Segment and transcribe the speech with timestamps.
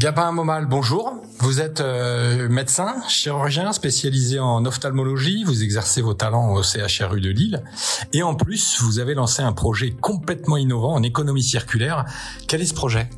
[0.00, 1.12] Gabin Momal, bonjour.
[1.40, 5.44] Vous êtes euh, médecin, chirurgien spécialisé en ophtalmologie.
[5.44, 7.62] Vous exercez vos talents au CHRU de Lille.
[8.14, 12.06] Et en plus, vous avez lancé un projet complètement innovant en économie circulaire.
[12.48, 13.10] Quel est ce projet?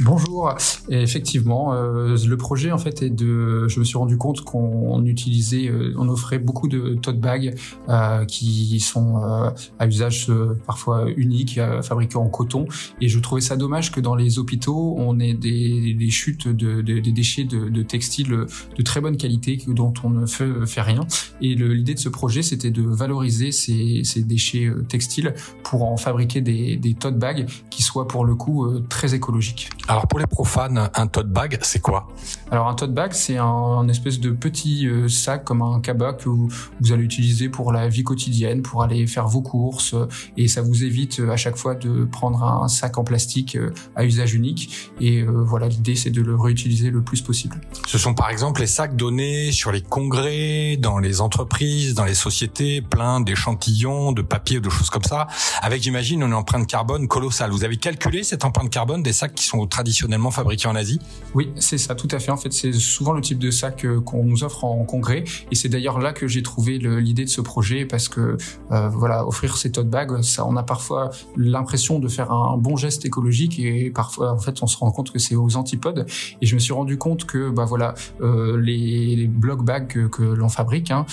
[0.00, 0.52] Bonjour.
[0.90, 3.68] Effectivement, euh, le projet en fait est de.
[3.68, 7.54] Je me suis rendu compte qu'on utilisait, euh, on offrait beaucoup de tote bags
[7.88, 12.66] euh, qui sont euh, à usage euh, parfois unique, fabriqués en coton.
[13.00, 16.82] Et je trouvais ça dommage que dans les hôpitaux, on ait des, des chutes de,
[16.82, 20.82] de, des déchets de, de, textiles de très bonne qualité dont on ne fait, fait
[20.82, 21.06] rien.
[21.40, 26.40] Et l'idée de ce projet, c'était de valoriser ces, ces, déchets textiles pour en fabriquer
[26.40, 29.70] des, des tote bags qui soient pour le coup très écologiques.
[29.86, 32.08] Alors pour les profanes, un tote bag, c'est quoi?
[32.50, 36.28] Alors un tote bag, c'est un, espèce de petit euh, sac comme un kabak que
[36.30, 36.48] vous,
[36.90, 40.08] allez utiliser pour la vie quotidienne, pour aller faire vos courses, euh,
[40.38, 43.58] et ça vous évite euh, à chaque fois de prendre un sac en plastique
[43.94, 44.90] à usage unique.
[45.00, 47.60] Et voilà, l'idée c'est de le réutiliser le plus possible.
[47.86, 52.14] Ce sont par exemple les sacs donnés sur les congrès, dans les entreprises, dans les
[52.14, 55.26] sociétés, plein d'échantillons, de papier, de choses comme ça,
[55.60, 57.50] avec j'imagine une empreinte carbone colossale.
[57.50, 61.00] Vous avez calculé cette empreinte carbone des sacs qui sont traditionnellement fabriqués en Asie
[61.34, 62.30] Oui, c'est ça, tout à fait.
[62.30, 65.56] En fait, c'est souvent le type de sac euh, qu'on nous offre en congrès, et
[65.56, 68.36] c'est d'ailleurs là que j'ai trouvé l'idée de ce projet, parce que
[68.70, 72.76] euh, voilà, offrir ces tote bags, ça, on a parfois l'impression de faire un bon
[72.76, 76.06] geste écologique, et parfois, en fait, on se rend compte que c'est aux antipodes.
[76.40, 80.22] Et je me suis rendu compte que, bah voilà, euh, les, les block bags que,
[80.22, 81.04] l'on fabrique hein,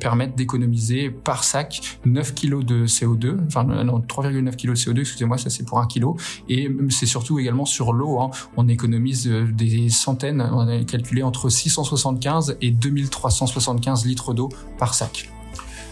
[0.00, 5.38] permettent d'économiser par sac 9 kg de CO2, enfin non 3,9 kg de CO2, excusez-moi,
[5.38, 6.16] ça c'est pour un kilo,
[6.50, 8.20] et c'est surtout également sur l'eau.
[8.20, 8.30] Hein.
[8.56, 14.94] On économise euh, des centaines, on a calculé entre 675 et 2375 litres d'eau par
[14.94, 15.30] sac.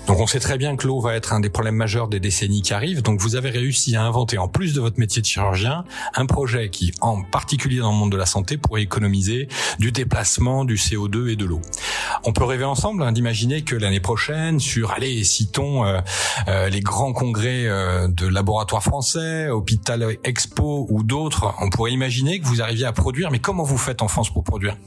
[0.08, 2.62] Donc on sait très bien que l'eau va être un des problèmes majeurs des décennies
[2.62, 3.02] qui arrivent.
[3.02, 5.84] Donc vous avez réussi à inventer, en plus de votre métier de chirurgien,
[6.14, 10.64] un projet qui, en particulier dans le monde de la santé, pourrait économiser du déplacement,
[10.64, 11.60] du CO2 et de l'eau.
[12.24, 16.00] On peut rêver ensemble hein, d'imaginer que l'année prochaine, sur, allez, citons euh,
[16.48, 22.40] euh, les grands congrès euh, de laboratoires français, Hôpital Expo ou d'autres, on pourrait imaginer
[22.40, 23.30] que vous arriviez à produire.
[23.30, 24.78] Mais comment vous faites en France pour produire?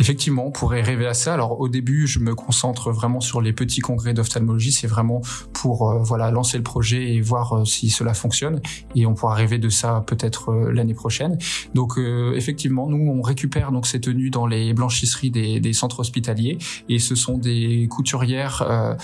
[0.00, 1.34] Effectivement, on pourrait rêver à ça.
[1.34, 5.90] Alors au début, je me concentre vraiment sur les petits congrès d'ophtalmologie c'est vraiment pour
[5.90, 8.60] euh, voilà lancer le projet et voir euh, si cela fonctionne.
[8.94, 11.38] Et on pourra rêver de ça peut-être euh, l'année prochaine.
[11.74, 11.98] Donc
[12.34, 16.58] effectivement, nous on récupère donc ces tenues dans les blanchisseries des, centres hospitaliers
[16.88, 18.96] et ce sont des couturières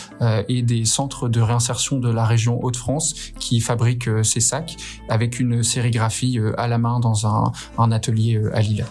[0.49, 4.77] et des centres de réinsertion de la région Hauts-de-France qui fabriquent ces sacs
[5.09, 8.85] avec une sérigraphie à la main dans un, un atelier à Lille.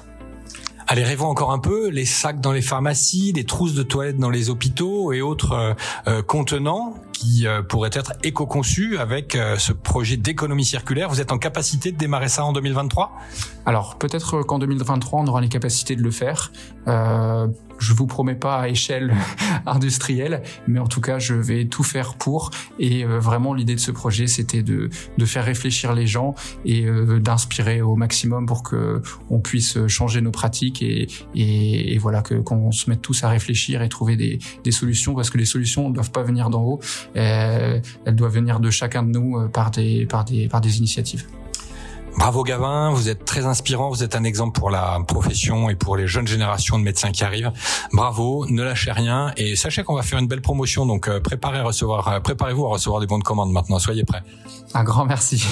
[0.89, 4.29] Allez, rêvons encore un peu, les sacs dans les pharmacies, les trousses de toilettes dans
[4.29, 5.73] les hôpitaux et autres euh,
[6.07, 11.09] euh, contenants qui euh, pourraient être éco-conçus avec ce projet d'économie circulaire.
[11.09, 13.11] Vous êtes en capacité de démarrer ça en 2023
[13.67, 16.53] Alors peut-être qu'en 2023, on aura les capacités de le faire.
[16.87, 17.47] Euh,
[17.79, 19.13] je vous promets pas à échelle
[19.65, 22.51] industrielle, mais en tout cas, je vais tout faire pour.
[22.79, 26.33] Et euh, vraiment, l'idée de ce projet, c'était de, de faire réfléchir les gens
[26.63, 32.21] et euh, d'inspirer au maximum pour que on puisse changer nos pratiques et, et, voilà
[32.21, 35.45] que qu'on se mette tous à réfléchir et trouver des, des solutions parce que les
[35.45, 36.79] solutions ne doivent pas venir d'en haut,
[37.15, 41.25] elles doivent venir de chacun de nous euh, par des par des par des initiatives.
[42.17, 45.95] Bravo Gavin, vous êtes très inspirant, vous êtes un exemple pour la profession et pour
[45.95, 47.51] les jeunes générations de médecins qui arrivent.
[47.93, 52.19] Bravo, ne lâchez rien et sachez qu'on va faire une belle promotion donc euh, euh,
[52.19, 54.23] préparez-vous à recevoir des bons de maintenant, soyez prêts.
[54.73, 55.45] Un grand merci.